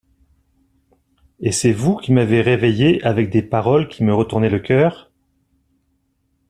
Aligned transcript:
Et 1.41 1.51
c'est 1.51 1.73
vous 1.73 1.95
qui 1.97 2.11
m'avez 2.11 2.41
reveillée 2.41 3.03
avec 3.03 3.29
des 3.29 3.43
paroles 3.43 3.87
qui 3.87 4.03
me 4.03 4.15
retournaient 4.15 4.49
le 4.49 4.57
coeur. 4.57 5.11